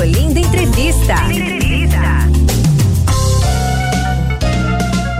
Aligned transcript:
Olinda 0.00 0.40
Entrevista. 0.40 1.14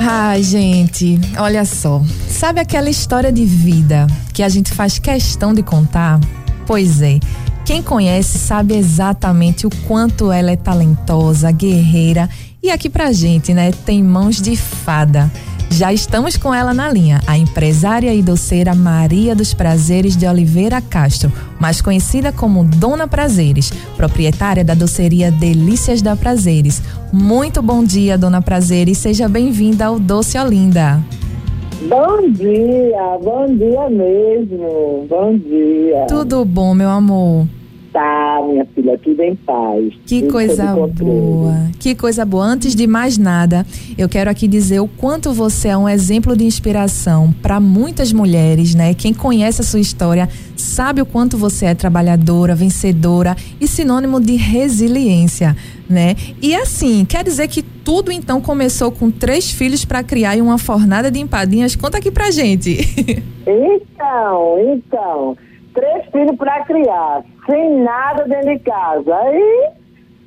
Ai, 0.01 0.43
gente, 0.43 1.21
olha 1.39 1.67
só. 1.67 2.03
Sabe 2.27 2.61
aquela 2.61 2.89
história 2.89 3.31
de 3.31 3.45
vida 3.45 4.07
que 4.33 4.43
a 4.43 4.49
gente 4.49 4.73
faz 4.73 4.99
questão 4.99 5.53
de 5.53 5.63
contar? 5.63 6.19
Pois 6.67 7.03
é. 7.03 7.21
Quem 7.67 7.83
conhece 7.83 8.39
sabe 8.39 8.75
exatamente 8.75 9.67
o 9.67 9.71
quanto 9.87 10.33
ela 10.33 10.51
é 10.51 10.57
talentosa, 10.57 11.51
guerreira 11.51 12.27
e 12.63 12.71
aqui 12.71 12.89
pra 12.89 13.13
gente, 13.13 13.53
né, 13.53 13.73
tem 13.85 14.03
mãos 14.03 14.41
de 14.41 14.57
fada. 14.57 15.31
Já 15.73 15.93
estamos 15.93 16.37
com 16.37 16.53
ela 16.53 16.75
na 16.75 16.91
linha, 16.91 17.21
a 17.27 17.39
empresária 17.39 18.13
e 18.13 18.21
doceira 18.21 18.75
Maria 18.75 19.35
dos 19.35 19.55
Prazeres 19.55 20.17
de 20.17 20.27
Oliveira 20.27 20.81
Castro, 20.83 21.33
mais 21.61 21.81
conhecida 21.81 22.33
como 22.33 22.65
Dona 22.65 23.07
Prazeres, 23.07 23.73
proprietária 23.97 24.65
da 24.65 24.75
doceria 24.75 25.31
Delícias 25.31 26.03
da 26.03 26.17
Prazeres. 26.17 26.83
Muito 27.13 27.63
bom 27.63 27.85
dia, 27.85 28.19
Dona 28.19 28.43
Prazeres, 28.43 28.99
seja 28.99 29.29
bem-vinda 29.29 29.87
ao 29.87 29.99
Doce 29.99 30.37
Olinda. 30.37 31.01
Bom 31.89 32.31
dia, 32.31 33.19
bom 33.23 33.47
dia 33.47 33.89
mesmo, 33.89 35.07
bom 35.09 35.39
dia. 35.39 36.05
Tudo 36.09 36.45
bom, 36.45 36.75
meu 36.75 36.91
amor? 36.91 37.47
Tá, 37.93 38.41
minha 38.47 38.65
filha, 38.67 38.97
tudo 38.99 39.21
em 39.21 39.35
paz. 39.35 39.93
Que 40.07 40.29
coisa 40.29 40.77
boa, 40.97 41.71
que 41.81 41.95
coisa 41.97 42.25
boa. 42.25 42.45
Antes 42.45 42.73
de 42.73 42.87
mais 42.87 43.19
nada, 43.19 43.67
eu 43.99 44.09
quero 44.09 44.31
aqui 44.31 44.47
dizer 44.47 44.79
o 44.79 44.87
quanto 44.87 45.33
você 45.33 45.69
é 45.69 45.77
um 45.77 45.89
exemplo 45.89 46.37
de 46.37 46.45
inspiração 46.45 47.35
para 47.43 47.59
muitas 47.59 48.13
mulheres, 48.13 48.77
né? 48.77 48.95
Quem 48.95 49.13
conhece 49.13 49.61
a 49.61 49.65
sua 49.65 49.81
história 49.81 50.29
sabe 50.57 51.03
o 51.03 51.07
quanto 51.07 51.37
você 51.37 51.67
é 51.67 51.75
trabalhadora, 51.75 52.55
vencedora 52.55 53.35
e 53.61 53.67
sinônimo 53.67 54.21
de 54.21 54.37
resiliência, 54.37 55.57
né? 55.89 56.15
E 56.41 56.55
assim, 56.55 57.05
quer 57.05 57.25
dizer 57.25 57.49
que 57.49 57.61
tudo 57.61 58.13
então 58.13 58.41
começou 58.41 58.93
com 58.93 59.11
três 59.11 59.51
filhos 59.51 59.85
para 59.85 60.05
criar 60.05 60.37
e 60.37 60.41
uma 60.41 60.59
fornada 60.59 61.11
de 61.11 61.19
empadinhas. 61.19 61.75
Conta 61.75 61.99
aqui 61.99 62.11
pra 62.11 62.31
gente. 62.31 62.79
Então, 63.53 64.59
então 64.61 65.37
três 65.75 66.07
filhos 66.07 66.37
para 66.37 66.65
criar, 66.65 67.23
sem 67.47 67.83
nada 67.83 68.25
dentro 68.25 68.49
de 68.49 68.59
casa. 68.61 69.17
Aí 69.17 69.71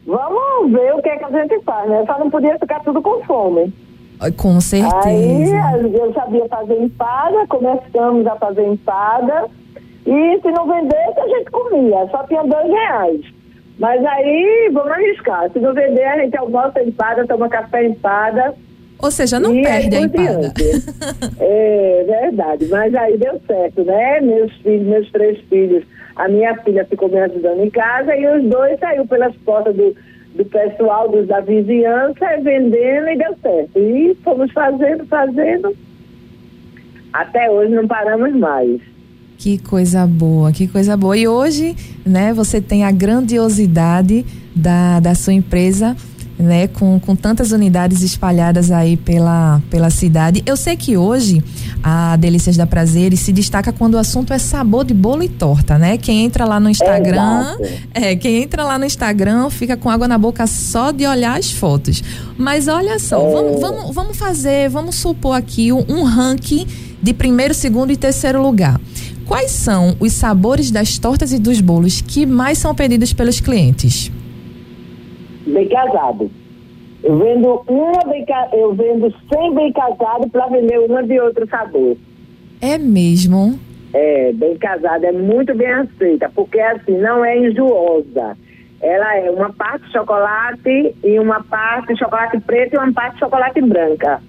vamos 0.06 0.72
ver 0.72 0.94
o 0.96 1.02
que 1.02 1.10
é 1.10 1.18
que 1.18 1.26
a 1.26 1.30
gente 1.30 1.60
faz, 1.64 1.90
né? 1.90 2.04
Só 2.06 2.20
não 2.20 2.30
podia 2.30 2.58
ficar 2.60 2.80
tudo 2.82 3.02
com 3.02 3.24
fome. 3.24 3.74
Com 4.38 4.62
certeza. 4.62 5.02
Aí 5.06 5.96
eu 5.96 6.14
sabia 6.14 6.48
fazer 6.48 6.82
empada, 6.82 7.46
começamos 7.48 8.26
a 8.26 8.36
fazer 8.36 8.66
empada. 8.66 9.50
E 10.06 10.40
se 10.42 10.52
não 10.52 10.68
vendesse, 10.68 11.20
a 11.20 11.28
gente 11.28 11.52
comia. 11.52 12.08
Só 12.12 12.24
tinha 12.24 12.44
dois 12.44 12.68
reais. 12.68 13.22
Mas 13.80 14.06
aí, 14.06 14.70
vamos 14.72 14.92
arriscar. 14.92 15.50
Se 15.52 15.60
não 15.60 15.74
vender, 15.74 16.04
a 16.04 16.20
gente 16.20 16.38
almoça 16.38 16.84
empada, 16.84 17.26
toma 17.28 17.50
café 17.50 17.86
empada. 17.86 18.54
Ou 19.04 19.12
seja, 19.12 19.38
não 19.38 19.52
perde 19.62 19.98
a 19.98 20.00
empada. 20.00 20.54
é 21.38 22.06
verdade, 22.08 22.68
mas 22.68 22.96
aí 22.96 23.18
deu 23.18 23.38
certo, 23.46 23.84
né? 23.84 24.22
Meus 24.22 24.54
filhos, 24.62 24.88
meus 24.88 25.12
três 25.12 25.38
filhos, 25.50 25.84
a 26.16 26.30
minha 26.30 26.56
filha 26.64 26.86
ficou 26.86 27.10
me 27.10 27.20
ajudando 27.20 27.60
em 27.60 27.70
casa 27.70 28.16
e 28.16 28.26
os 28.26 28.50
dois 28.50 28.80
saiu 28.80 29.06
pelas 29.06 29.36
portas 29.44 29.76
do, 29.76 29.94
do 30.36 30.46
pessoal, 30.46 31.10
dos, 31.10 31.28
da 31.28 31.42
vizinhança, 31.42 32.26
vendendo 32.42 33.10
e 33.10 33.18
deu 33.18 33.36
certo. 33.42 33.78
E 33.78 34.16
fomos 34.24 34.50
fazendo, 34.54 35.06
fazendo. 35.08 35.76
Até 37.12 37.52
hoje 37.52 37.76
não 37.76 37.86
paramos 37.86 38.34
mais. 38.34 38.80
Que 39.38 39.58
coisa 39.58 40.08
boa, 40.08 40.54
que 40.54 40.66
coisa 40.66 40.96
boa. 40.96 41.18
E 41.18 41.28
hoje, 41.28 41.76
né, 42.06 42.32
você 42.32 42.62
tem 42.62 42.86
a 42.86 42.92
grandiosidade 42.92 44.26
da, 44.56 45.02
da 45.02 45.14
sua 45.14 45.34
empresa 45.34 45.94
né, 46.38 46.68
com, 46.68 47.00
com 47.00 47.16
tantas 47.16 47.52
unidades 47.52 48.02
espalhadas 48.02 48.72
aí 48.72 48.98
pela, 48.98 49.62
pela 49.70 49.90
cidade. 49.90 50.42
Eu 50.46 50.58
sei 50.58 50.76
que 50.76 50.98
hoje 50.98 51.44
a 51.84 52.16
Delícias 52.16 52.58
da 52.58 52.66
Prazeres 52.66 53.20
se 53.20 53.32
destaca 53.32 53.72
quando 53.72 53.96
o 53.96 53.98
assunto 53.98 54.34
é 54.34 54.38
sabor 54.38 54.84
de 54.84 54.94
bolo 54.94 55.24
e 55.24 55.30
torta, 55.30 55.78
né? 55.78 55.98
Quem 55.98 56.24
entra 56.24 56.46
lá 56.46 56.60
no 56.60 56.70
Instagram, 56.70 57.58
é, 57.94 58.16
quem 58.16 58.44
entra 58.44 58.64
lá 58.64 58.80
no 58.80 58.86
Instagram 58.86 59.50
fica 59.50 59.78
com 59.78 59.90
água 59.90 60.08
na 60.08 60.18
boca 60.18 60.48
só 60.48 60.92
de 60.92 61.06
olhar 61.06 61.38
as 61.38 61.52
fotos. 61.52 62.04
Mas 62.38 62.68
olha 62.68 62.98
só, 63.00 63.22
é. 63.22 63.32
vamos, 63.32 63.62
vamos, 63.62 63.96
vamos 63.96 64.18
fazer, 64.18 64.70
vamos 64.70 64.96
supor 64.96 65.36
aqui 65.36 65.72
um, 65.72 65.86
um 65.88 66.04
ranking 66.04 66.66
de 67.02 67.14
primeiro, 67.14 67.54
segundo 67.54 67.92
e 67.92 67.98
terceiro 67.98 68.42
lugar. 68.42 68.80
Quais 69.26 69.52
são 69.52 69.96
os 70.00 70.14
sabores 70.14 70.72
das 70.72 70.98
tortas 70.98 71.32
e 71.32 71.40
dos 71.40 71.62
bolos 71.62 72.02
que 72.02 72.26
mais 72.26 72.58
são 72.58 72.74
pedidos 72.76 73.14
pelos 73.14 73.40
clientes? 73.40 74.12
Bem 75.46 75.68
casado. 75.68 76.30
Eu 77.04 77.18
vendo 77.18 77.62
uma 77.68 78.02
bem, 78.06 78.26
eu 78.54 78.74
vendo 78.74 79.14
100 79.34 79.56
bem 79.56 79.74
casado 79.74 80.30
para 80.30 80.48
vender 80.48 80.80
uma 80.80 81.04
de 81.04 81.20
outro 81.20 81.48
sabor. 81.50 81.98
É 82.62 82.78
mesmo? 82.78 83.60
É, 83.94 84.32
bem 84.34 84.58
casada, 84.58 85.08
é 85.08 85.12
muito 85.12 85.54
bem 85.54 85.68
aceita, 85.68 86.32
porque 86.34 86.60
assim, 86.60 86.98
não 86.98 87.24
é 87.24 87.38
enjoosa. 87.38 88.38
Ela 88.82 89.18
é 89.18 89.30
uma 89.30 89.52
parte 89.54 89.90
chocolate 89.92 90.96
e 91.04 91.20
uma 91.20 91.44
parte 91.44 91.98
chocolate 91.98 92.40
preto 92.40 92.74
e 92.74 92.78
uma 92.78 92.92
parte 92.92 93.20
chocolate 93.20 93.62
branca. 93.62 94.22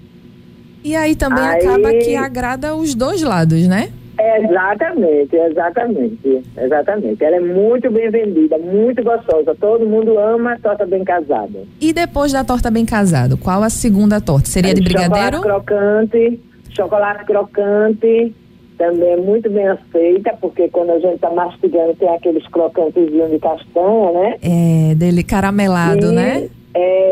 E 0.83 0.95
aí 0.95 1.15
também 1.15 1.43
aí... 1.43 1.65
acaba 1.65 1.93
que 1.93 2.15
agrada 2.15 2.75
os 2.75 2.93
dois 2.93 3.21
lados, 3.21 3.67
né? 3.67 3.89
Exatamente, 4.17 5.35
exatamente, 5.35 6.43
exatamente. 6.57 7.23
Ela 7.23 7.35
é 7.37 7.39
muito 7.39 7.91
bem 7.91 8.09
vendida, 8.09 8.57
muito 8.57 9.03
gostosa. 9.03 9.55
Todo 9.55 9.85
mundo 9.85 10.17
ama 10.17 10.53
a 10.53 10.59
torta 10.59 10.85
bem 10.85 11.03
casada. 11.03 11.63
E 11.81 11.91
depois 11.91 12.31
da 12.31 12.43
torta 12.43 12.71
bem 12.71 12.85
casada, 12.85 13.35
qual 13.37 13.63
a 13.63 13.69
segunda 13.69 14.21
torta? 14.21 14.47
Seria 14.47 14.73
de 14.73 14.81
brigadeiro? 14.81 15.37
Chocolate 15.37 15.65
crocante, 15.65 16.39
chocolate 16.69 17.25
crocante, 17.25 18.35
também 18.77 19.09
é 19.09 19.17
muito 19.17 19.49
bem 19.49 19.67
aceita, 19.67 20.35
porque 20.39 20.69
quando 20.69 20.91
a 20.91 20.99
gente 20.99 21.19
tá 21.19 21.29
mastigando 21.31 21.93
tem 21.95 22.09
aqueles 22.09 22.45
crocantezinhos 22.47 23.31
de 23.31 23.39
castanha, 23.39 24.11
né? 24.11 24.35
É, 24.41 24.95
dele 24.95 25.23
caramelado, 25.23 26.11
e... 26.11 26.15
né? 26.15 26.49
É, 26.73 27.04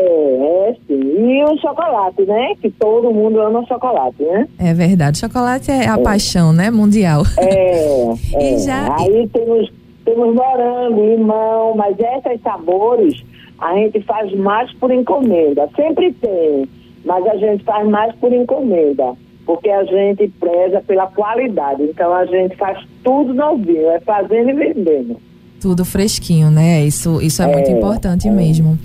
E 0.88 1.44
o 1.44 1.58
chocolate, 1.58 2.22
né? 2.22 2.54
Que 2.60 2.70
todo 2.70 3.12
mundo 3.12 3.40
ama 3.40 3.64
chocolate, 3.66 4.22
né? 4.22 4.48
É 4.58 4.74
verdade. 4.74 5.18
Chocolate 5.18 5.70
é 5.70 5.88
a 5.88 5.98
é. 5.98 6.02
paixão, 6.02 6.52
né? 6.52 6.70
Mundial. 6.70 7.22
É. 7.38 8.04
é. 8.34 8.52
E 8.54 8.58
já... 8.58 8.96
Aí 8.96 9.28
temos, 9.32 9.72
temos 10.04 10.34
morango, 10.34 11.04
limão, 11.04 11.74
mas 11.76 11.96
esses 11.98 12.40
sabores 12.42 13.22
a 13.58 13.74
gente 13.74 14.00
faz 14.02 14.32
mais 14.34 14.72
por 14.74 14.90
encomenda. 14.90 15.68
Sempre 15.76 16.12
tem, 16.12 16.68
mas 17.04 17.26
a 17.26 17.36
gente 17.36 17.64
faz 17.64 17.88
mais 17.88 18.14
por 18.16 18.32
encomenda. 18.32 19.14
Porque 19.46 19.68
a 19.68 19.84
gente 19.84 20.28
preza 20.40 20.80
pela 20.86 21.06
qualidade. 21.08 21.82
Então 21.82 22.12
a 22.14 22.24
gente 22.24 22.56
faz 22.56 22.78
tudo 23.02 23.34
novinho, 23.34 23.90
é 23.90 24.00
fazendo 24.00 24.50
e 24.50 24.52
vendendo. 24.54 25.16
Tudo 25.60 25.84
fresquinho, 25.84 26.50
né? 26.50 26.82
Isso, 26.84 27.20
isso 27.20 27.42
é, 27.42 27.50
é 27.50 27.52
muito 27.52 27.70
importante 27.70 28.28
é. 28.28 28.30
mesmo. 28.30 28.78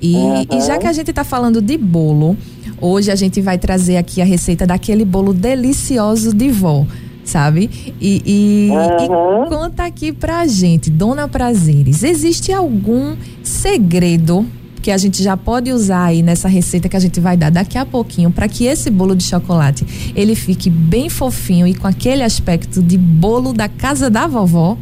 E, 0.00 0.14
uhum. 0.14 0.46
e 0.52 0.60
já 0.60 0.78
que 0.78 0.86
a 0.86 0.92
gente 0.92 1.10
está 1.10 1.24
falando 1.24 1.60
de 1.60 1.76
bolo, 1.76 2.36
hoje 2.80 3.10
a 3.10 3.16
gente 3.16 3.40
vai 3.40 3.58
trazer 3.58 3.96
aqui 3.96 4.20
a 4.20 4.24
receita 4.24 4.66
daquele 4.66 5.04
bolo 5.04 5.32
delicioso 5.32 6.34
de 6.34 6.50
vó 6.50 6.86
sabe? 7.24 7.94
E, 8.00 8.22
e, 8.24 8.70
uhum. 8.70 9.44
e, 9.44 9.48
conta 9.48 9.84
aqui 9.84 10.12
pra 10.12 10.46
gente, 10.46 10.88
Dona 10.88 11.26
Prazeres, 11.26 12.04
existe 12.04 12.52
algum 12.52 13.16
segredo 13.42 14.46
que 14.80 14.92
a 14.92 14.96
gente 14.96 15.20
já 15.20 15.36
pode 15.36 15.72
usar 15.72 16.04
aí 16.04 16.22
nessa 16.22 16.46
receita 16.46 16.88
que 16.88 16.96
a 16.96 17.00
gente 17.00 17.18
vai 17.18 17.36
dar 17.36 17.50
daqui 17.50 17.76
a 17.76 17.84
pouquinho 17.84 18.30
para 18.30 18.46
que 18.46 18.66
esse 18.66 18.88
bolo 18.88 19.16
de 19.16 19.24
chocolate 19.24 19.84
ele 20.14 20.36
fique 20.36 20.70
bem 20.70 21.08
fofinho 21.08 21.66
e 21.66 21.74
com 21.74 21.88
aquele 21.88 22.22
aspecto 22.22 22.80
de 22.80 22.96
bolo 22.96 23.52
da 23.52 23.68
casa 23.68 24.08
da 24.08 24.28
vovó? 24.28 24.78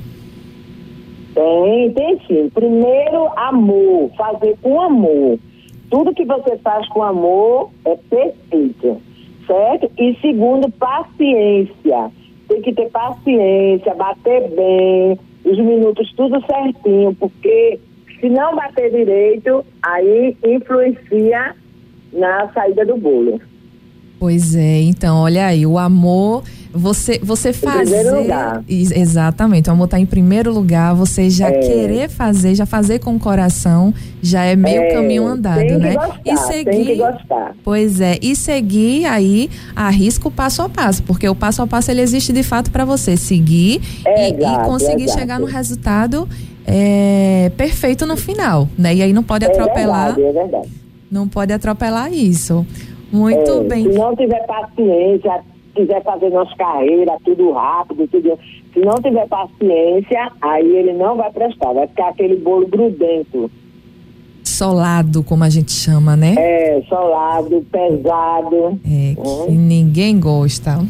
Tem, 1.34 1.90
tem 1.92 2.20
sim. 2.26 2.50
Primeiro, 2.54 3.28
amor, 3.36 4.10
fazer 4.16 4.56
com 4.62 4.80
amor. 4.80 5.38
Tudo 5.90 6.14
que 6.14 6.24
você 6.24 6.56
faz 6.58 6.88
com 6.88 7.02
amor 7.02 7.70
é 7.84 7.96
perfeito, 7.96 9.00
certo? 9.46 9.90
E 9.98 10.16
segundo, 10.20 10.70
paciência. 10.70 12.10
Tem 12.48 12.62
que 12.62 12.72
ter 12.72 12.88
paciência, 12.90 13.94
bater 13.94 14.48
bem, 14.50 15.18
os 15.44 15.58
minutos 15.58 16.12
tudo 16.16 16.44
certinho, 16.46 17.14
porque 17.14 17.78
se 18.20 18.28
não 18.28 18.54
bater 18.54 18.90
direito, 18.90 19.64
aí 19.82 20.36
influencia 20.44 21.54
na 22.12 22.48
saída 22.52 22.84
do 22.84 22.96
bolo. 22.96 23.40
Pois 24.18 24.54
é, 24.54 24.80
então, 24.82 25.18
olha 25.18 25.46
aí, 25.46 25.66
o 25.66 25.78
amor 25.78 26.44
você, 26.74 27.20
você 27.22 27.52
fazer. 27.52 28.04
Exatamente, 28.68 29.70
o 29.70 29.72
amor 29.72 29.84
está 29.84 29.98
em 29.98 30.06
primeiro 30.06 30.52
lugar, 30.52 30.94
você 30.94 31.30
já 31.30 31.48
é. 31.48 31.58
querer 31.58 32.08
fazer, 32.08 32.54
já 32.54 32.66
fazer 32.66 32.98
com 32.98 33.14
o 33.14 33.18
coração, 33.18 33.94
já 34.20 34.44
é 34.44 34.56
meio 34.56 34.82
é, 34.82 34.92
caminho 34.92 35.26
andado, 35.26 35.78
né? 35.78 35.94
Gostar, 35.94 36.20
e 36.24 36.36
seguir. 36.36 36.64
Tem 36.64 36.84
que 36.84 36.94
gostar. 36.96 37.54
Pois 37.62 38.00
é, 38.00 38.18
e 38.20 38.34
seguir 38.34 39.06
aí 39.06 39.48
arrisca 39.76 40.26
o 40.26 40.30
passo 40.30 40.62
a 40.62 40.68
passo, 40.68 41.02
porque 41.04 41.28
o 41.28 41.34
passo 41.34 41.62
a 41.62 41.66
passo 41.66 41.90
ele 41.90 42.00
existe 42.00 42.32
de 42.32 42.42
fato 42.42 42.70
para 42.70 42.84
você 42.84 43.16
seguir 43.16 43.80
é, 44.04 44.30
e, 44.30 44.34
exato, 44.34 44.62
e, 44.62 44.66
conseguir 44.66 45.08
chegar 45.10 45.38
no 45.38 45.46
resultado 45.46 46.28
é, 46.66 47.52
perfeito 47.56 48.04
no 48.04 48.16
final, 48.16 48.68
né? 48.76 48.94
E 48.94 49.02
aí 49.02 49.12
não 49.12 49.22
pode 49.22 49.44
é 49.44 49.48
atropelar. 49.48 50.14
Verdade, 50.16 50.36
é 50.36 50.42
verdade. 50.42 50.68
Não 51.10 51.28
pode 51.28 51.52
atropelar 51.52 52.12
isso. 52.12 52.66
Muito 53.12 53.62
bem. 53.68 53.84
Se 53.84 53.96
não 53.96 54.16
tiver 54.16 54.44
paciência, 54.44 55.40
quiser 55.74 56.02
fazer 56.02 56.30
nossa 56.30 56.54
carreira, 56.56 57.16
tudo 57.24 57.52
rápido, 57.52 58.06
tudo. 58.08 58.38
Se 58.72 58.80
não 58.80 58.94
tiver 59.02 59.26
paciência, 59.28 60.32
aí 60.40 60.76
ele 60.76 60.92
não 60.92 61.16
vai 61.16 61.30
prestar, 61.30 61.72
vai 61.72 61.86
ficar 61.86 62.08
aquele 62.08 62.36
bolo 62.36 62.66
grudento. 62.66 63.50
Solado, 64.42 65.22
como 65.22 65.42
a 65.42 65.50
gente 65.50 65.72
chama, 65.72 66.16
né? 66.16 66.34
É, 66.36 66.82
solado, 66.88 67.64
pesado. 67.70 68.78
É, 68.84 69.14
que 69.14 69.50
hum. 69.52 69.66
ninguém 69.66 70.18
gosta. 70.18 70.80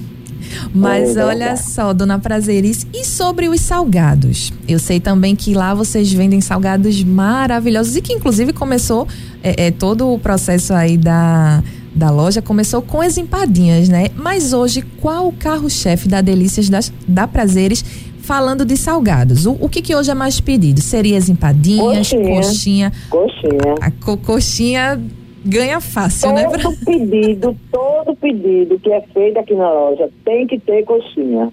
Mas 0.74 1.16
é 1.16 1.24
olha 1.24 1.56
só, 1.56 1.92
dona 1.92 2.18
Prazeris, 2.18 2.86
e 2.92 3.04
sobre 3.04 3.48
os 3.48 3.60
salgados? 3.60 4.52
Eu 4.68 4.78
sei 4.78 5.00
também 5.00 5.34
que 5.34 5.54
lá 5.54 5.74
vocês 5.74 6.12
vendem 6.12 6.40
salgados 6.40 7.02
maravilhosos 7.02 7.96
e 7.96 8.02
que 8.02 8.12
inclusive 8.12 8.52
começou 8.52 9.06
é, 9.42 9.66
é 9.66 9.70
todo 9.70 10.12
o 10.12 10.18
processo 10.18 10.72
aí 10.74 10.96
da 10.96 11.62
da 11.94 12.10
loja 12.10 12.42
começou 12.42 12.82
com 12.82 13.00
as 13.00 13.16
empadinhas, 13.16 13.88
né? 13.88 14.06
Mas 14.16 14.52
hoje, 14.52 14.82
qual 15.00 15.28
o 15.28 15.32
carro-chefe 15.32 16.08
da 16.08 16.20
Delícias 16.20 16.68
das, 16.68 16.92
da 17.06 17.28
Prazeres 17.28 17.84
falando 18.20 18.64
de 18.64 18.76
salgados? 18.76 19.46
O, 19.46 19.52
o 19.60 19.68
que, 19.68 19.80
que 19.80 19.94
hoje 19.94 20.10
é 20.10 20.14
mais 20.14 20.40
pedido? 20.40 20.80
Seria 20.80 21.16
as 21.16 21.28
empadinhas, 21.28 22.10
coxinha? 22.10 22.92
Coxinha. 23.08 23.74
A, 23.80 23.90
co, 23.90 24.16
coxinha 24.16 25.00
ganha 25.44 25.80
fácil, 25.80 26.28
todo 26.28 26.36
né? 26.36 26.48
Todo 26.48 26.76
pedido, 26.84 27.56
todo 27.70 28.16
pedido 28.16 28.78
que 28.80 28.90
é 28.90 29.00
feito 29.12 29.38
aqui 29.38 29.54
na 29.54 29.70
loja 29.70 30.08
tem 30.24 30.46
que 30.46 30.58
ter 30.58 30.84
coxinha. 30.84 31.52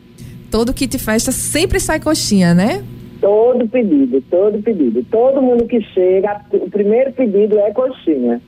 Todo 0.49 0.73
kit 0.73 0.97
festa 0.97 1.31
sempre 1.31 1.79
sai 1.79 1.99
coxinha, 1.99 2.53
né? 2.53 2.83
Todo 3.21 3.67
pedido, 3.67 4.21
todo 4.29 4.61
pedido. 4.63 5.05
Todo 5.11 5.41
mundo 5.41 5.65
que 5.65 5.79
chega, 5.93 6.41
o 6.51 6.69
primeiro 6.69 7.11
pedido 7.11 7.59
é 7.59 7.71
coxinha. 7.71 8.41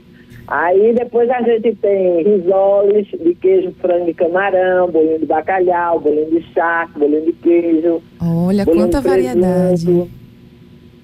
Aí 0.54 0.94
depois 0.94 1.28
a 1.32 1.42
gente 1.42 1.76
tem 1.78 2.22
risoles 2.22 3.08
de 3.08 3.34
queijo, 3.34 3.74
frango 3.82 4.08
e 4.08 4.14
camarão, 4.14 4.88
bolinho 4.88 5.18
de 5.18 5.26
bacalhau, 5.26 6.00
bolinho 6.00 6.30
de 6.30 6.44
charque, 6.54 7.00
bolinho 7.00 7.26
de 7.26 7.34
queijo. 7.34 8.00
Olha, 8.22 8.64
quanta 8.64 9.02
variedade. 9.02 10.12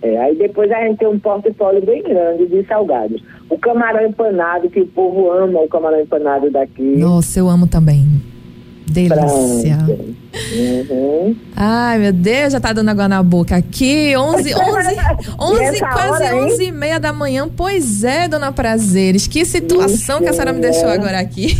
É, 0.04 0.18
aí 0.20 0.36
depois 0.36 0.72
a 0.72 0.86
gente 0.86 1.00
tem 1.00 1.08
um 1.08 1.18
portfólio 1.18 1.84
bem 1.84 2.04
grande 2.04 2.46
de 2.46 2.64
salgados. 2.68 3.24
O 3.50 3.58
camarão 3.58 4.06
empanado, 4.06 4.70
que 4.70 4.82
o 4.82 4.86
povo 4.86 5.32
ama 5.32 5.62
o 5.62 5.68
camarão 5.68 6.00
empanado 6.00 6.52
daqui. 6.52 6.98
Nossa, 6.98 7.40
eu 7.40 7.50
amo 7.50 7.66
também. 7.66 8.06
Delícia. 8.88 9.78
Uhum. 10.52 11.36
Ai, 11.56 12.00
meu 12.00 12.14
Deus, 12.14 12.54
já 12.54 12.60
tá 12.60 12.74
dando 12.74 12.90
água 12.90 13.08
na 13.08 13.22
boca 13.22 13.56
aqui. 13.56 14.16
11, 14.16 14.54
11, 14.56 14.60
11 15.40 15.80
quase 15.80 16.24
hora, 16.24 16.36
11 16.36 16.64
e 16.64 16.72
meia 16.72 17.00
da 17.00 17.14
manhã. 17.14 17.50
Pois 17.56 18.04
é, 18.04 18.28
dona 18.28 18.52
Prazeres. 18.52 19.28
Que 19.28 19.46
situação 19.46 20.18
Isso, 20.18 20.24
que 20.24 20.30
a 20.30 20.34
senhora 20.34 20.54
me 20.54 20.62
deixou 20.62 20.90
agora 20.90 21.20
aqui. 21.20 21.58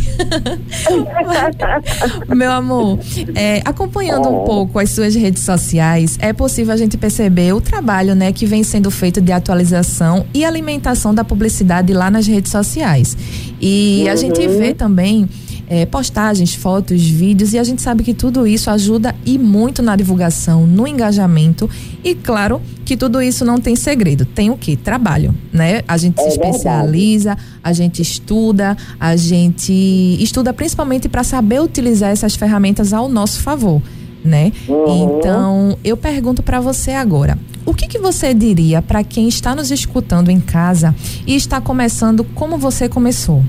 meu 2.34 2.50
amor, 2.50 2.98
é, 3.34 3.60
acompanhando 3.64 4.28
um 4.28 4.44
pouco 4.44 4.78
as 4.78 4.90
suas 4.90 5.14
redes 5.14 5.42
sociais, 5.42 6.18
é 6.20 6.32
possível 6.32 6.72
a 6.72 6.76
gente 6.76 6.96
perceber 6.96 7.52
o 7.52 7.60
trabalho 7.60 8.14
né, 8.14 8.32
que 8.32 8.46
vem 8.46 8.62
sendo 8.62 8.90
feito 8.90 9.20
de 9.20 9.32
atualização 9.32 10.26
e 10.34 10.44
alimentação 10.44 11.14
da 11.14 11.24
publicidade 11.24 11.92
lá 11.92 12.10
nas 12.10 12.26
redes 12.26 12.50
sociais. 12.50 13.16
E 13.60 14.02
uhum. 14.04 14.12
a 14.12 14.16
gente 14.16 14.40
uhum. 14.40 14.58
vê 14.58 14.74
também 14.74 15.28
é, 15.70 15.86
postagens, 15.86 16.52
fotos, 16.52 17.08
vídeos, 17.08 17.54
e 17.54 17.58
a 17.58 17.62
gente 17.62 17.80
sabe 17.80 18.02
que 18.02 18.12
tudo 18.12 18.44
isso 18.44 18.68
ajuda 18.68 19.14
e 19.24 19.38
muito 19.38 19.80
na 19.80 19.94
divulgação, 19.94 20.66
no 20.66 20.84
engajamento. 20.84 21.70
E 22.02 22.12
claro 22.12 22.60
que 22.84 22.96
tudo 22.96 23.22
isso 23.22 23.44
não 23.44 23.60
tem 23.60 23.76
segredo, 23.76 24.24
tem 24.24 24.50
o 24.50 24.56
que? 24.56 24.74
Trabalho, 24.76 25.32
né? 25.52 25.82
A 25.86 25.96
gente 25.96 26.18
é 26.18 26.24
se 26.24 26.28
especializa, 26.30 27.36
verdade. 27.36 27.58
a 27.62 27.72
gente 27.72 28.02
estuda, 28.02 28.76
a 28.98 29.14
gente 29.14 29.72
estuda 30.20 30.52
principalmente 30.52 31.08
para 31.08 31.22
saber 31.22 31.62
utilizar 31.62 32.10
essas 32.10 32.34
ferramentas 32.34 32.92
ao 32.92 33.08
nosso 33.08 33.40
favor. 33.40 33.80
Né? 34.22 34.52
Uhum. 34.68 35.18
Então, 35.18 35.78
eu 35.82 35.96
pergunto 35.96 36.42
para 36.42 36.60
você 36.60 36.90
agora, 36.90 37.38
o 37.64 37.72
que, 37.72 37.86
que 37.86 37.98
você 37.98 38.34
diria 38.34 38.82
para 38.82 39.02
quem 39.02 39.28
está 39.28 39.54
nos 39.54 39.70
escutando 39.70 40.28
em 40.28 40.40
casa 40.40 40.94
e 41.26 41.34
está 41.34 41.58
começando 41.58 42.22
como 42.34 42.58
você 42.58 42.86
começou? 42.86 43.42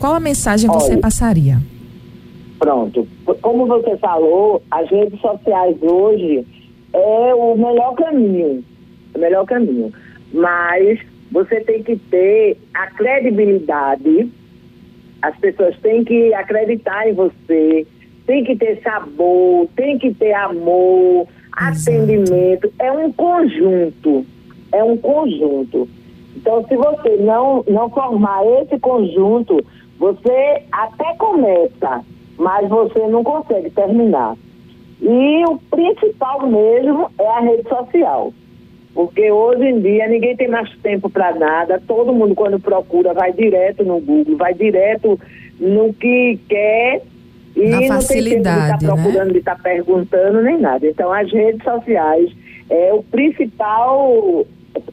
Qual 0.00 0.14
a 0.14 0.20
mensagem 0.20 0.68
Olha, 0.70 0.80
você 0.80 0.96
passaria? 0.96 1.58
Pronto. 2.58 3.06
Como 3.42 3.66
você 3.66 3.98
falou, 3.98 4.62
as 4.70 4.88
redes 4.90 5.20
sociais 5.20 5.76
hoje 5.82 6.46
é 6.94 7.34
o 7.34 7.54
melhor 7.54 7.94
caminho. 7.94 8.64
O 9.14 9.18
melhor 9.18 9.44
caminho. 9.44 9.92
Mas 10.32 10.98
você 11.30 11.60
tem 11.60 11.82
que 11.82 11.96
ter 11.96 12.56
a 12.72 12.86
credibilidade, 12.86 14.30
as 15.20 15.36
pessoas 15.36 15.78
têm 15.80 16.02
que 16.02 16.32
acreditar 16.32 17.06
em 17.06 17.12
você, 17.12 17.86
tem 18.26 18.42
que 18.42 18.56
ter 18.56 18.80
sabor, 18.82 19.68
tem 19.76 19.98
que 19.98 20.14
ter 20.14 20.32
amor, 20.32 21.28
Exato. 21.60 21.90
atendimento. 21.90 22.72
É 22.78 22.90
um 22.90 23.12
conjunto. 23.12 24.24
É 24.72 24.82
um 24.82 24.96
conjunto. 24.96 25.86
Então, 26.36 26.64
se 26.66 26.74
você 26.74 27.16
não, 27.16 27.62
não 27.68 27.90
formar 27.90 28.40
esse 28.62 28.78
conjunto, 28.78 29.62
você 30.00 30.62
até 30.72 31.14
começa, 31.16 32.02
mas 32.38 32.66
você 32.70 33.06
não 33.06 33.22
consegue 33.22 33.68
terminar. 33.68 34.34
E 35.02 35.44
o 35.44 35.58
principal 35.70 36.46
mesmo 36.46 37.10
é 37.18 37.26
a 37.28 37.40
rede 37.40 37.68
social. 37.68 38.32
Porque 38.94 39.30
hoje 39.30 39.62
em 39.62 39.80
dia 39.80 40.08
ninguém 40.08 40.34
tem 40.36 40.48
mais 40.48 40.70
tempo 40.78 41.10
para 41.10 41.34
nada, 41.34 41.80
todo 41.86 42.14
mundo 42.14 42.34
quando 42.34 42.58
procura 42.58 43.12
vai 43.12 43.32
direto 43.32 43.84
no 43.84 44.00
Google, 44.00 44.36
vai 44.38 44.54
direto 44.54 45.20
no 45.60 45.92
que 45.92 46.40
quer 46.48 47.02
e 47.54 47.68
Na 47.68 47.80
não 47.80 47.98
tem 47.98 48.06
tempo 48.06 48.22
de 48.22 48.36
estar 48.36 48.68
tá 48.68 48.78
né? 48.80 48.88
procurando, 48.88 49.26
né? 49.26 49.32
de 49.32 49.38
estar 49.38 49.56
tá 49.56 49.62
perguntando 49.62 50.42
nem 50.42 50.58
nada. 50.58 50.86
Então 50.86 51.12
as 51.12 51.30
redes 51.30 51.62
sociais 51.62 52.30
é 52.70 52.92
o 52.92 53.02
principal, 53.02 54.46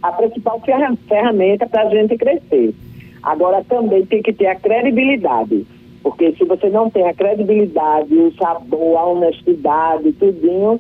a 0.03 0.12
principal 0.12 0.62
ferramenta 1.07 1.65
para 1.65 1.83
a 1.83 1.89
gente 1.89 2.18
crescer. 2.18 2.74
Agora 3.23 3.63
também 3.63 4.05
tem 4.05 4.21
que 4.21 4.33
ter 4.33 4.47
a 4.47 4.55
credibilidade. 4.55 5.65
Porque 6.03 6.33
se 6.37 6.45
você 6.45 6.69
não 6.69 6.89
tem 6.89 7.07
a 7.07 7.13
credibilidade, 7.13 8.13
o 8.13 8.33
sabor, 8.35 8.97
a 8.97 9.05
honestidade, 9.07 10.11
tudinho, 10.13 10.79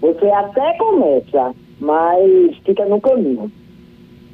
você 0.00 0.26
até 0.26 0.76
começa, 0.76 1.54
mas 1.80 2.56
fica 2.64 2.84
no 2.84 3.00
caminho. 3.00 3.50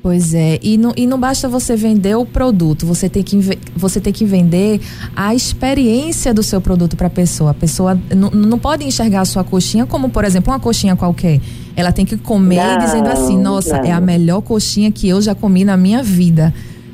Pois 0.03 0.35
é, 0.35 0.59
e 0.61 0.77
não, 0.77 0.93
e 0.97 1.07
não 1.07 1.19
basta 1.19 1.49
você 1.49 1.77
vender 1.77 2.17
o 2.17 2.27
produto, 2.27 2.85
você 2.85 3.09
tem 3.09 3.23
que, 3.23 3.39
você 3.77 4.01
tem 4.01 4.13
que 4.13 4.25
vender 4.25 4.81
a 5.15 5.33
experiência 5.33 6.35
do 6.35 6.43
seu 6.43 6.61
produto 6.61 6.97
para 6.97 7.07
a 7.07 7.11
pessoa. 7.11 7.53
A 7.53 7.55
pessoa 7.55 7.97
não 8.13 8.59
pode 8.59 8.85
enxergar 8.85 9.21
a 9.21 9.25
sua 9.25 9.45
coxinha 9.45 9.87
como, 9.87 10.09
por 10.09 10.25
exemplo, 10.25 10.53
uma 10.53 10.59
coxinha 10.59 10.97
qualquer. 10.97 11.41
Ela 11.77 11.93
tem 11.93 12.05
que 12.05 12.17
comer 12.17 12.57
não, 12.57 12.79
dizendo 12.79 13.07
assim: 13.07 13.39
nossa, 13.39 13.79
não. 13.79 13.85
é 13.85 13.93
a 13.93 14.01
melhor 14.01 14.41
coxinha 14.41 14.91
que 14.91 15.09
eu 15.09 15.23
já 15.23 15.37
comi 15.37 15.65
na 15.65 15.77
minha 15.77 16.03
vida 16.03 16.53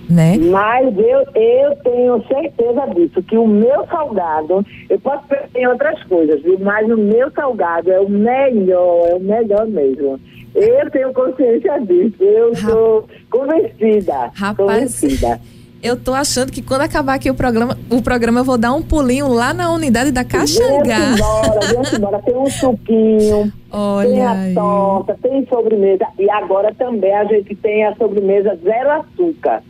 né? 0.08 0.36
Mas 0.38 0.96
eu, 0.96 1.20
eu 1.34 1.76
tenho 1.84 2.24
certeza 2.26 2.86
disso, 2.94 3.22
que 3.22 3.36
o 3.36 3.46
meu 3.46 3.86
salgado, 3.86 4.64
eu 4.88 4.98
posso 5.00 5.26
pensar 5.28 5.48
em 5.54 5.66
outras 5.66 6.02
coisas, 6.04 6.42
viu? 6.42 6.58
Mas 6.58 6.88
o 6.90 6.96
meu 6.96 7.30
salgado 7.32 7.92
é 7.92 8.00
o 8.00 8.08
melhor, 8.08 9.08
é 9.08 9.14
o 9.14 9.20
melhor 9.20 9.66
mesmo. 9.66 10.18
Eu 10.54 10.90
tenho 10.90 11.12
consciência 11.12 11.78
disso, 11.80 12.22
eu 12.22 12.54
sou 12.56 13.08
convencida. 13.30 14.30
Rapaz, 14.34 14.56
convencida. 14.56 15.40
Eu 15.80 15.96
tô 15.96 16.12
achando 16.12 16.50
que 16.50 16.60
quando 16.60 16.80
acabar 16.80 17.14
aqui 17.14 17.30
o 17.30 17.34
programa, 17.34 17.78
o 17.88 18.02
programa 18.02 18.40
eu 18.40 18.44
vou 18.44 18.58
dar 18.58 18.72
um 18.72 18.82
pulinho 18.82 19.28
lá 19.28 19.54
na 19.54 19.70
unidade 19.72 20.10
da 20.10 20.24
Caxangá. 20.24 21.14
Vem 21.14 21.96
embora, 21.96 22.20
tem 22.20 22.36
um 22.36 22.50
suquinho, 22.50 23.52
Olha 23.70 24.08
tem 24.08 24.22
a 24.22 24.32
aí. 24.32 24.54
torta, 24.54 25.16
tem 25.22 25.46
sobremesa. 25.46 26.04
E 26.18 26.28
agora 26.30 26.74
também 26.74 27.14
a 27.14 27.24
gente 27.26 27.54
tem 27.54 27.84
a 27.84 27.94
sobremesa 27.94 28.58
zero 28.64 28.90
açúcar. 28.90 29.62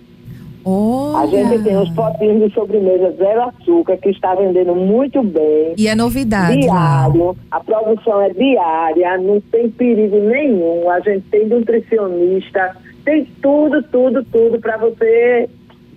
Olha. 0.70 1.22
A 1.22 1.26
gente 1.26 1.64
tem 1.64 1.76
os 1.78 1.88
potinhos 1.90 2.46
de 2.46 2.54
sobremesa 2.54 3.12
zero 3.12 3.42
açúcar 3.42 3.96
que 3.96 4.10
está 4.10 4.34
vendendo 4.34 4.74
muito 4.74 5.22
bem. 5.22 5.74
E 5.78 5.88
é 5.88 5.94
novidade. 5.94 6.60
Diário. 6.60 7.24
Lá. 7.24 7.34
A 7.50 7.60
produção 7.60 8.20
é 8.20 8.28
diária, 8.30 9.16
não 9.16 9.40
tem 9.40 9.70
perigo 9.70 10.18
nenhum. 10.18 10.90
A 10.90 11.00
gente 11.00 11.24
tem 11.30 11.46
nutricionista, 11.46 12.76
tem 13.02 13.24
tudo, 13.40 13.82
tudo, 13.84 14.22
tudo 14.24 14.60
para 14.60 14.76
você 14.76 15.48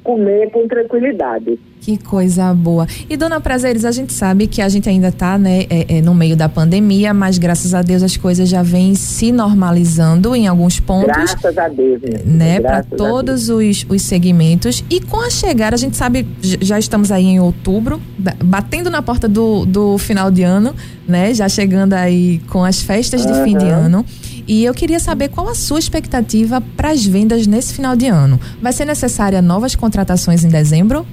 comer 0.03 0.49
com 0.51 0.67
tranquilidade. 0.67 1.59
Que 1.79 1.97
coisa 1.97 2.53
boa. 2.53 2.85
E 3.09 3.17
dona 3.17 3.41
Prazeres, 3.41 3.85
a 3.85 3.91
gente 3.91 4.13
sabe 4.13 4.45
que 4.45 4.61
a 4.61 4.69
gente 4.69 4.87
ainda 4.87 5.07
está 5.07 5.37
né, 5.37 5.65
é, 5.67 5.97
é, 5.97 6.01
no 6.01 6.13
meio 6.13 6.35
da 6.35 6.47
pandemia, 6.47 7.11
mas 7.11 7.39
graças 7.39 7.73
a 7.73 7.81
Deus 7.81 8.03
as 8.03 8.15
coisas 8.15 8.47
já 8.47 8.61
vêm 8.61 8.93
se 8.93 9.31
normalizando 9.31 10.35
em 10.35 10.47
alguns 10.47 10.79
pontos. 10.79 11.07
Graças 11.07 11.57
a 11.57 11.67
Deus. 11.67 12.01
Né, 12.23 12.59
para 12.59 12.83
todos 12.83 13.49
os, 13.49 13.85
os 13.89 14.01
segmentos. 14.03 14.83
E 14.91 15.01
com 15.01 15.19
a 15.19 15.29
chegada, 15.31 15.75
a 15.75 15.79
gente 15.79 15.97
sabe, 15.97 16.27
já 16.41 16.77
estamos 16.77 17.11
aí 17.11 17.25
em 17.25 17.39
outubro, 17.39 17.99
batendo 18.43 18.91
na 18.91 19.01
porta 19.01 19.27
do, 19.27 19.65
do 19.65 19.97
final 19.97 20.29
de 20.29 20.43
ano, 20.43 20.75
né? 21.07 21.33
Já 21.33 21.49
chegando 21.49 21.93
aí 21.93 22.39
com 22.49 22.63
as 22.63 22.81
festas 22.81 23.25
de 23.25 23.33
fim 23.43 23.57
de 23.57 23.65
ano. 23.67 24.05
E 24.47 24.65
eu 24.65 24.73
queria 24.73 24.99
saber 24.99 25.29
qual 25.29 25.47
a 25.47 25.55
sua 25.55 25.79
expectativa 25.79 26.61
para 26.75 26.89
as 26.89 27.05
vendas 27.05 27.47
nesse 27.47 27.73
final 27.73 27.95
de 27.95 28.07
ano. 28.07 28.39
Vai 28.61 28.73
ser 28.73 28.85
necessária 28.85 29.41
novas 29.41 29.75
contratações 29.75 30.43
em 30.43 30.49
dezembro? 30.49 31.05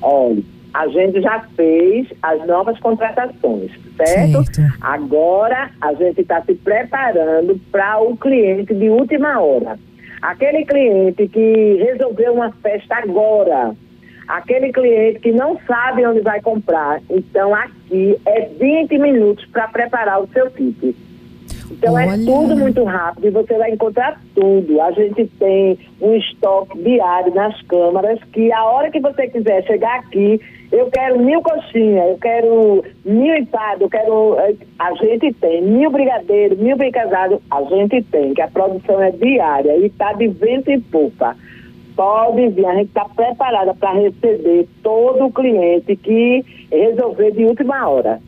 Olha, 0.00 0.42
a 0.74 0.88
gente 0.88 1.20
já 1.20 1.40
fez 1.56 2.08
as 2.20 2.44
novas 2.46 2.78
contratações, 2.80 3.70
certo? 3.96 4.44
certo. 4.52 4.76
Agora 4.80 5.70
a 5.80 5.94
gente 5.94 6.20
está 6.20 6.42
se 6.42 6.54
preparando 6.54 7.60
para 7.70 8.00
o 8.00 8.16
cliente 8.16 8.74
de 8.74 8.88
última 8.88 9.40
hora. 9.40 9.78
Aquele 10.20 10.64
cliente 10.64 11.28
que 11.28 11.76
resolveu 11.80 12.34
uma 12.34 12.50
festa 12.50 12.96
agora, 12.96 13.74
aquele 14.26 14.72
cliente 14.72 15.20
que 15.20 15.30
não 15.30 15.58
sabe 15.66 16.04
onde 16.06 16.20
vai 16.20 16.40
comprar. 16.40 17.00
Então 17.08 17.54
aqui 17.54 18.18
é 18.26 18.48
20 18.58 18.98
minutos 18.98 19.44
para 19.46 19.68
preparar 19.68 20.22
o 20.22 20.28
seu 20.32 20.50
kit. 20.50 20.96
Então 21.70 21.98
é 21.98 22.06
Olha. 22.06 22.22
é 22.22 22.24
tudo 22.24 22.56
muito 22.56 22.84
rápido 22.84 23.26
e 23.26 23.30
você 23.30 23.56
vai 23.56 23.70
encontrar 23.70 24.20
tudo. 24.34 24.80
A 24.80 24.90
gente 24.92 25.26
tem 25.38 25.78
um 26.00 26.14
estoque 26.14 26.78
diário 26.82 27.34
nas 27.34 27.60
câmaras 27.62 28.18
que 28.32 28.52
a 28.52 28.64
hora 28.64 28.90
que 28.90 29.00
você 29.00 29.28
quiser 29.28 29.64
chegar 29.64 30.00
aqui, 30.00 30.40
eu 30.70 30.90
quero 30.90 31.18
mil 31.18 31.40
coxinhas, 31.42 32.10
eu 32.10 32.18
quero 32.18 32.84
mil 33.04 33.36
empadas, 33.36 33.80
eu 33.80 33.88
quero. 33.88 34.36
Eh, 34.40 34.54
a 34.78 34.92
gente 34.94 35.32
tem 35.34 35.62
mil 35.62 35.90
brigadeiros, 35.90 36.58
mil 36.58 36.76
bem 36.76 36.90
casados, 36.90 37.38
a 37.50 37.62
gente 37.62 38.02
tem, 38.02 38.34
que 38.34 38.42
a 38.42 38.48
produção 38.48 39.00
é 39.02 39.10
diária 39.10 39.76
e 39.76 39.86
está 39.86 40.12
de 40.12 40.28
vento 40.28 40.70
e 40.70 40.80
pupa. 40.80 41.36
Pode 41.96 42.48
vir, 42.48 42.66
a 42.66 42.74
gente 42.74 42.88
está 42.88 43.04
preparada 43.04 43.72
para 43.72 43.92
receber 43.92 44.68
todo 44.82 45.26
o 45.26 45.32
cliente 45.32 45.94
que 45.94 46.44
resolver 46.70 47.30
de 47.30 47.44
última 47.44 47.88
hora. 47.88 48.20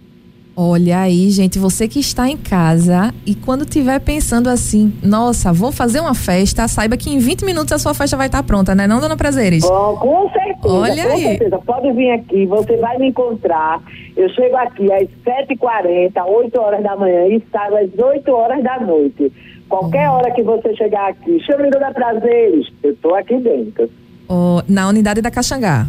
Olha 0.59 1.01
aí, 1.01 1.29
gente, 1.29 1.59
você 1.59 1.87
que 1.87 2.01
está 2.01 2.31
em 2.31 2.37
casa 2.39 3.13
e 3.27 3.35
quando 3.35 3.67
tiver 3.67 4.01
pensando 4.01 4.49
assim, 4.49 4.91
nossa, 5.03 5.53
vou 5.53 5.71
fazer 5.71 6.01
uma 6.01 6.15
festa, 6.15 6.67
saiba 6.67 6.97
que 6.97 7.11
em 7.11 7.19
20 7.19 7.45
minutos 7.45 7.75
a 7.75 7.79
sua 7.79 7.93
festa 7.93 8.17
vai 8.17 8.29
estar 8.29 8.43
pronta, 8.43 8.75
né, 8.75 8.87
não, 8.87 8.99
dona 8.99 9.19
Prazeres? 9.19 9.63
Bom, 9.69 9.99
com 9.99 10.31
certeza. 10.31 10.75
Olha 10.75 11.05
com 11.05 11.13
aí. 11.13 11.23
certeza. 11.23 11.59
Pode 11.59 11.93
vir 11.93 12.11
aqui, 12.11 12.47
você 12.47 12.75
vai 12.79 12.97
me 12.97 13.09
encontrar. 13.09 13.83
Eu 14.17 14.31
chego 14.31 14.57
aqui 14.57 14.91
às 14.91 15.07
7h40, 15.27 16.25
8 16.27 16.59
horas 16.59 16.83
da 16.83 16.97
manhã 16.97 17.27
e 17.27 17.43
saio 17.53 17.77
às 17.77 17.99
8 17.99 18.33
horas 18.33 18.65
da 18.65 18.81
noite. 18.81 19.31
Qualquer 19.69 20.09
hora 20.09 20.31
que 20.31 20.43
você 20.43 20.75
chegar 20.75 21.11
aqui, 21.11 21.39
chame 21.41 21.69
Dona 21.71 21.93
Prazeres, 21.93 22.67
eu 22.83 22.93
estou 22.93 23.15
aqui 23.15 23.37
dentro. 23.37 23.91
Oh, 24.27 24.63
na 24.67 24.89
unidade 24.89 25.21
da 25.21 25.31
Caxangá 25.31 25.87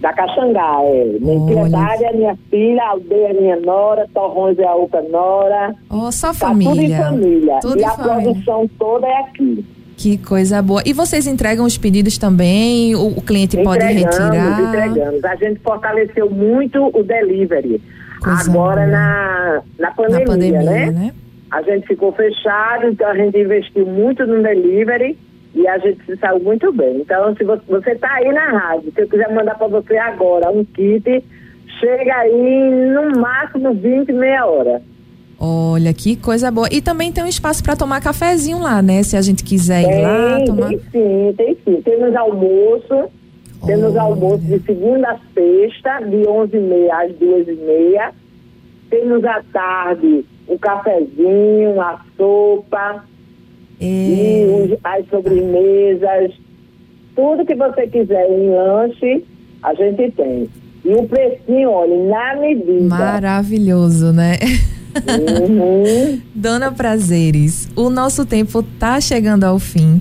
da 0.00 0.12
Caxangá, 0.12 0.78
é. 0.82 1.04
Minha 1.20 1.46
Piedade 1.46 2.04
é 2.04 2.12
minha 2.12 2.38
filha, 2.50 2.82
aldeia 2.84 3.28
é 3.28 3.32
minha 3.32 3.56
nora, 3.56 4.08
Torrões 4.14 4.58
é 4.58 4.64
a 4.64 4.74
outra 4.74 5.02
nora. 5.02 5.74
Oh, 5.90 6.12
só 6.12 6.32
família. 6.32 6.98
Tá 6.98 7.10
tudo 7.10 7.22
em 7.22 7.22
família. 7.22 7.58
Tudo 7.60 7.78
e 7.78 7.82
em 7.82 7.84
a 7.84 7.90
família. 7.90 8.22
produção 8.22 8.70
toda 8.78 9.06
é 9.06 9.20
aqui. 9.20 9.64
Que 9.96 10.16
coisa 10.18 10.62
boa. 10.62 10.80
E 10.86 10.92
vocês 10.92 11.26
entregam 11.26 11.66
os 11.66 11.76
pedidos 11.76 12.16
também? 12.16 12.94
O, 12.94 13.18
o 13.18 13.20
cliente 13.20 13.56
pode 13.64 13.84
retirar? 13.84 14.60
Entregamos, 14.60 15.24
A 15.24 15.34
gente 15.34 15.58
fortaleceu 15.60 16.30
muito 16.30 16.90
o 16.96 17.02
delivery. 17.02 17.82
Coisa 18.22 18.50
Agora 18.50 18.86
na, 18.86 19.62
na 19.78 19.90
pandemia, 19.90 20.20
na 20.20 20.26
pandemia 20.26 20.62
né? 20.62 20.90
né? 20.90 21.14
A 21.50 21.62
gente 21.62 21.86
ficou 21.86 22.12
fechado, 22.12 22.86
então 22.88 23.08
a 23.08 23.16
gente 23.16 23.36
investiu 23.38 23.86
muito 23.86 24.24
no 24.26 24.42
delivery 24.42 25.18
e 25.54 25.66
a 25.66 25.78
gente 25.78 26.04
se 26.04 26.16
saiu 26.16 26.40
muito 26.40 26.72
bem. 26.72 27.00
Então, 27.00 27.34
se 27.36 27.44
você 27.44 27.90
está 27.92 28.12
aí 28.14 28.32
na 28.32 28.50
rádio, 28.50 28.92
se 28.92 29.02
eu 29.02 29.08
quiser 29.08 29.32
mandar 29.34 29.56
para 29.56 29.68
você 29.68 29.96
agora 29.96 30.50
um 30.50 30.64
kit, 30.64 31.24
chega 31.80 32.16
aí 32.16 32.70
no 32.92 33.20
máximo 33.20 33.74
20, 33.74 34.12
meia 34.12 34.46
hora. 34.46 34.82
Olha, 35.40 35.94
que 35.94 36.16
coisa 36.16 36.50
boa. 36.50 36.68
E 36.70 36.80
também 36.80 37.12
tem 37.12 37.22
um 37.22 37.28
espaço 37.28 37.62
para 37.62 37.76
tomar 37.76 38.00
cafezinho 38.00 38.58
lá, 38.58 38.82
né? 38.82 39.02
Se 39.04 39.16
a 39.16 39.22
gente 39.22 39.44
quiser 39.44 39.84
tem, 39.84 40.00
ir 40.00 40.02
lá 40.02 40.44
tomar. 40.44 40.68
Tem 40.68 40.78
sim, 40.90 41.34
tem 41.36 41.56
sim. 41.64 41.80
Temos 41.82 42.14
almoço, 42.16 43.08
temos 43.64 43.96
almoço 43.96 44.42
de 44.42 44.58
segunda 44.60 45.10
a 45.10 45.18
sexta, 45.32 46.00
de 46.00 46.16
11h30 46.16 46.90
às 46.90 47.12
2h30. 47.12 48.12
Temos 48.90 49.24
à 49.24 49.42
tarde 49.52 50.24
um 50.48 50.58
cafezinho, 50.58 51.80
a 51.80 52.00
sopa, 52.16 53.04
é. 53.80 53.84
e 53.84 54.78
as 54.82 55.06
sobremesas, 55.08 56.32
tudo 57.14 57.44
que 57.44 57.54
você 57.54 57.86
quiser 57.86 58.28
em 58.30 58.50
lanche, 58.50 59.24
a 59.62 59.74
gente 59.74 60.10
tem. 60.12 60.48
E 60.84 60.94
o 60.94 61.02
precinho, 61.04 61.70
olha, 61.70 61.96
na 62.04 62.36
medida. 62.40 62.84
Maravilhoso, 62.84 64.12
né? 64.12 64.36
Uhum. 64.96 66.20
Dona 66.34 66.72
Prazeres, 66.72 67.68
o 67.76 67.90
nosso 67.90 68.24
tempo 68.24 68.62
tá 68.78 69.00
chegando 69.00 69.44
ao 69.44 69.58
fim. 69.58 70.00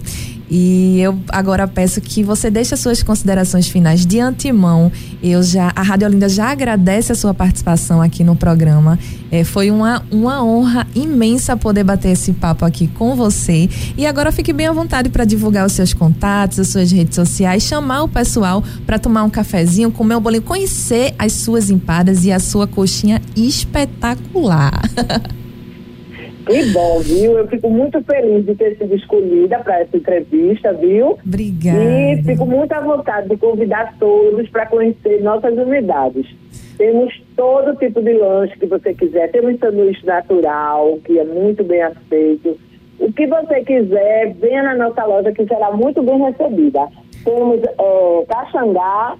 E 0.49 0.99
eu 0.99 1.17
agora 1.29 1.67
peço 1.67 1.99
que 1.99 2.23
você 2.23 2.49
deixe 2.49 2.73
as 2.73 2.79
suas 2.79 3.03
considerações 3.03 3.67
finais 3.67 4.05
de 4.05 4.19
antemão. 4.19 4.91
Eu 5.21 5.43
já, 5.43 5.71
a 5.75 5.81
Rádio 5.81 6.07
Olinda 6.07 6.29
já 6.29 6.49
agradece 6.49 7.11
a 7.11 7.15
sua 7.15 7.33
participação 7.33 8.01
aqui 8.01 8.23
no 8.23 8.35
programa. 8.35 8.97
É, 9.29 9.43
foi 9.43 9.69
uma, 9.69 10.03
uma 10.09 10.43
honra 10.43 10.87
imensa 10.95 11.57
poder 11.57 11.83
bater 11.83 12.09
esse 12.09 12.31
papo 12.31 12.63
aqui 12.63 12.87
com 12.87 13.15
você. 13.15 13.69
E 13.97 14.05
agora 14.05 14.31
fique 14.31 14.53
bem 14.53 14.67
à 14.67 14.71
vontade 14.71 15.09
para 15.09 15.25
divulgar 15.25 15.65
os 15.65 15.73
seus 15.73 15.93
contatos, 15.93 16.59
as 16.59 16.69
suas 16.69 16.91
redes 16.91 17.15
sociais, 17.15 17.63
chamar 17.63 18.03
o 18.03 18.07
pessoal 18.07 18.63
para 18.85 18.97
tomar 18.97 19.23
um 19.23 19.29
cafezinho, 19.29 19.91
comer 19.91 20.15
um 20.15 20.21
bolinho, 20.21 20.43
conhecer 20.43 21.13
as 21.19 21.33
suas 21.33 21.69
empadas 21.69 22.23
e 22.23 22.31
a 22.31 22.39
sua 22.39 22.67
coxinha 22.67 23.21
espetacular. 23.35 24.81
Que 26.47 26.65
bom, 26.71 26.99
viu? 26.99 27.37
Eu 27.37 27.47
fico 27.47 27.69
muito 27.69 28.01
feliz 28.03 28.45
de 28.45 28.55
ter 28.55 28.77
sido 28.77 28.95
escolhida 28.95 29.59
para 29.59 29.81
essa 29.81 29.97
entrevista, 29.97 30.71
viu? 30.73 31.17
Obrigada. 31.25 31.77
E 31.77 32.23
fico 32.23 32.45
muito 32.45 32.71
à 32.71 32.79
vontade 32.79 33.27
de 33.27 33.35
convidar 33.37 33.93
todos 33.99 34.49
para 34.49 34.65
conhecer 34.65 35.21
nossas 35.21 35.53
unidades. 35.57 36.25
Temos 36.77 37.13
todo 37.35 37.75
tipo 37.75 38.01
de 38.01 38.13
lanche 38.13 38.57
que 38.57 38.65
você 38.65 38.93
quiser. 38.93 39.31
Temos 39.31 39.59
sanduíche 39.59 40.05
natural, 40.05 40.99
que 41.03 41.19
é 41.19 41.25
muito 41.25 41.63
bem 41.63 41.81
aceito. 41.81 42.57
O 42.99 43.11
que 43.11 43.27
você 43.27 43.61
quiser, 43.61 44.33
venha 44.35 44.63
na 44.63 44.75
nossa 44.75 45.03
loja 45.05 45.31
que 45.31 45.45
será 45.45 45.71
muito 45.71 46.01
bem 46.01 46.17
recebida. 46.19 46.87
Temos 47.25 47.61
é, 47.63 48.25
Caxangá, 48.27 49.17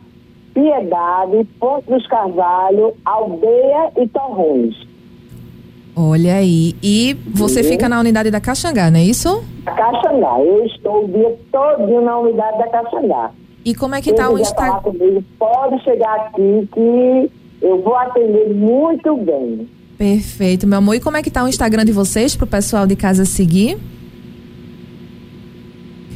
Piedade, 0.54 1.44
Ponte 1.60 1.88
dos 1.88 2.08
Carvalho, 2.08 2.96
Aldeia 3.04 3.92
e 3.98 4.08
Torrões. 4.08 4.88
Olha 6.00 6.36
aí. 6.36 6.76
E 6.84 7.18
você 7.34 7.62
uhum. 7.62 7.70
fica 7.70 7.90
na 7.90 8.00
unidade 8.00 8.30
da 8.30 8.40
Caxangá, 8.40 8.92
não 8.92 9.00
é 9.00 9.04
isso? 9.04 9.44
Caxangá. 9.66 10.40
Eu 10.40 10.64
estou 10.66 11.06
o 11.06 11.08
dia 11.08 11.36
todo 11.52 12.02
na 12.02 12.20
unidade 12.20 12.60
da 12.60 12.68
Caxangá. 12.68 13.32
E 13.66 13.74
como 13.74 13.96
é 13.96 14.02
que 14.02 14.12
está 14.12 14.30
o 14.30 14.38
Instagram? 14.38 15.24
Pode 15.40 15.84
chegar 15.84 16.16
aqui 16.18 16.70
que 16.72 17.32
eu 17.64 17.82
vou 17.82 17.96
atender 17.96 18.54
muito 18.54 19.18
bem. 19.18 19.68
Perfeito, 19.98 20.68
meu 20.68 20.78
amor. 20.78 20.94
E 20.94 21.00
como 21.00 21.18
é 21.18 21.24
que 21.24 21.30
está 21.30 21.44
o 21.44 21.48
Instagram 21.48 21.84
de 21.84 21.92
vocês 21.92 22.36
para 22.36 22.46
o 22.46 22.48
pessoal 22.48 22.86
de 22.86 22.96
casa 22.96 23.26
seguir? 23.26 23.80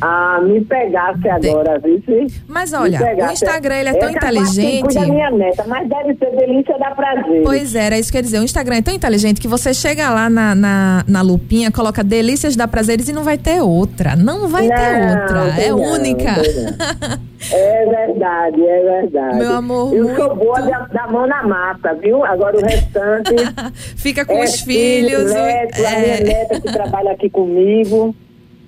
Ah, 0.01 0.39
me 0.41 0.65
pegasse 0.65 1.29
agora, 1.29 1.79
viu? 1.79 2.01
Mas 2.47 2.73
olha, 2.73 2.99
o 3.27 3.31
Instagram 3.31 3.75
ele 3.75 3.89
é 3.89 3.93
tão 3.93 4.09
inteligente. 4.09 4.95
Da 4.95 5.05
minha 5.05 5.29
neta, 5.29 5.63
mas 5.67 5.87
deve 5.87 6.15
ser 6.15 6.35
delícia 6.35 6.77
da 6.79 6.91
prazer. 6.91 7.43
Pois 7.43 7.75
é, 7.75 7.85
era 7.85 7.99
isso 7.99 8.11
que 8.11 8.17
eu 8.17 8.19
ia 8.19 8.23
dizer. 8.23 8.39
O 8.39 8.43
Instagram 8.43 8.77
é 8.77 8.81
tão 8.81 8.93
inteligente 8.93 9.39
que 9.39 9.47
você 9.47 9.73
chega 9.73 10.09
lá 10.09 10.29
na, 10.29 10.55
na, 10.55 11.05
na 11.07 11.21
lupinha, 11.21 11.71
coloca 11.71 12.03
delícias 12.03 12.55
da 12.55 12.67
prazeres 12.67 13.09
e 13.09 13.13
não 13.13 13.23
vai 13.23 13.37
ter 13.37 13.61
outra. 13.61 14.15
Não 14.15 14.47
vai 14.47 14.67
não, 14.67 14.75
ter 14.75 15.19
outra. 15.19 15.61
É 15.61 15.69
não, 15.69 15.77
única. 15.79 16.31
É 17.51 17.85
verdade, 17.85 18.67
é 18.67 19.01
verdade. 19.01 19.37
Meu 19.37 19.53
amor. 19.53 19.93
Eu 19.93 20.03
muito... 20.05 20.15
sou 20.15 20.35
boa 20.35 20.61
da, 20.61 20.79
da, 20.85 21.07
mão 21.07 21.25
na 21.25 21.43
mata, 21.43 21.93
viu? 21.95 22.23
Agora 22.23 22.57
o 22.57 22.61
restante. 22.61 23.35
Fica 23.97 24.23
com 24.25 24.33
é 24.33 24.43
os 24.43 24.61
filhos. 24.61 25.23
Filho, 25.23 25.33
neto, 25.33 25.81
é... 25.81 25.87
a 25.87 25.99
minha 25.99 26.19
neta 26.21 26.61
que 26.61 26.71
trabalha 26.71 27.11
aqui 27.11 27.29
comigo. 27.29 28.15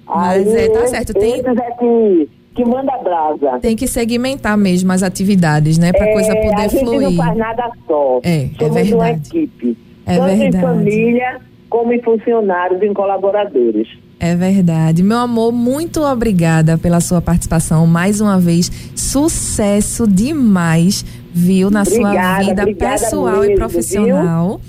Mas 0.08 0.48
Aí, 0.48 0.66
é, 0.66 0.70
tá 0.70 0.88
certo. 0.88 1.14
Tem... 1.14 1.34
é 1.36 1.72
que, 1.80 2.30
que 2.56 2.66
manda 2.66 2.98
brasa. 2.98 3.60
Tem 3.60 3.76
que 3.76 3.88
segmentar 3.88 4.58
mesmo 4.58 4.92
as 4.92 5.04
atividades, 5.04 5.78
né? 5.78 5.92
Pra 5.92 6.08
é, 6.08 6.14
coisa 6.14 6.36
poder 6.36 6.56
a 6.56 6.68
gente 6.68 6.80
fluir. 6.80 7.02
não 7.02 7.16
faz 7.16 7.38
nada 7.38 7.72
só. 7.88 8.20
É, 8.24 8.44
é 8.44 8.50
Somos 8.60 8.76
é 8.78 8.84
verdade. 8.84 8.94
uma 8.94 9.10
equipe. 9.10 9.78
É 10.06 10.18
tanto 10.18 10.28
verdade. 10.28 10.58
em 10.58 10.62
família, 10.62 11.42
como 11.70 11.94
em 11.94 12.02
funcionários, 12.02 12.82
em 12.82 12.94
colaboradores. 12.94 13.88
É 14.20 14.36
verdade. 14.36 15.04
Meu 15.04 15.18
amor, 15.18 15.52
muito 15.52 16.02
obrigada 16.02 16.78
pela 16.78 17.02
sua 17.02 17.22
participação 17.22 17.86
mais 17.86 18.22
uma 18.22 18.40
vez. 18.40 18.72
Sucesso 18.96 20.08
demais, 20.08 21.04
viu, 21.34 21.70
na 21.70 21.82
Obrigada, 21.82 22.14
sua 22.14 22.50
vida 22.50 22.62
obrigada 22.62 22.92
pessoal 22.94 23.40
mesmo, 23.40 23.52
e 23.52 23.56
profissional. 23.56 24.62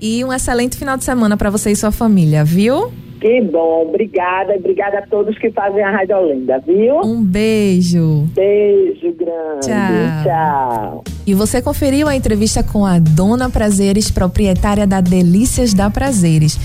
E 0.00 0.24
um 0.24 0.32
excelente 0.32 0.76
final 0.76 0.96
de 0.96 1.04
semana 1.04 1.36
para 1.36 1.50
você 1.50 1.70
e 1.70 1.76
sua 1.76 1.90
família, 1.90 2.44
viu? 2.44 2.92
Que 3.20 3.42
bom, 3.42 3.86
obrigada, 3.86 4.54
obrigada 4.54 5.00
a 5.00 5.06
todos 5.06 5.36
que 5.36 5.50
fazem 5.50 5.82
a 5.82 5.90
Rádio 5.90 6.16
Olinda, 6.16 6.58
viu? 6.66 7.00
Um 7.00 7.22
beijo. 7.22 8.26
Beijo 8.34 9.12
grande. 9.12 9.66
Tchau. 9.66 10.24
Tchau. 10.24 11.04
E 11.26 11.34
você 11.34 11.60
conferiu 11.62 12.08
a 12.08 12.16
entrevista 12.16 12.62
com 12.62 12.84
a 12.84 12.98
Dona 12.98 13.50
Prazeres, 13.50 14.10
proprietária 14.10 14.86
da 14.86 15.00
Delícias 15.00 15.74
da 15.74 15.90
Prazeres. 15.90 16.58